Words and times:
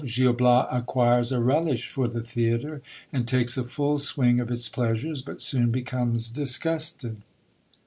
—Gil 0.03 0.33
Bias 0.33 0.65
acquires 0.71 1.31
a 1.31 1.39
relish 1.43 1.87
for 1.87 2.07
the 2.07 2.23
theatre, 2.23 2.81
and 3.13 3.27
takes 3.27 3.55
a 3.55 3.63
full 3.63 3.99
string 3.99 4.39
of 4.39 4.49
its 4.49 4.67
pleasures, 4.67 5.21
but 5.21 5.39
soon 5.41 5.69
becomes 5.69 6.27
disgusted. 6.27 7.21